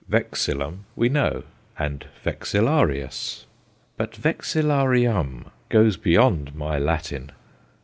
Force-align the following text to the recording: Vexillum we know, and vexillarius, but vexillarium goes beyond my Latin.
Vexillum 0.09 0.85
we 0.95 1.09
know, 1.09 1.43
and 1.77 2.07
vexillarius, 2.25 3.45
but 3.97 4.13
vexillarium 4.15 5.51
goes 5.69 5.95
beyond 5.95 6.55
my 6.55 6.79
Latin. 6.79 7.29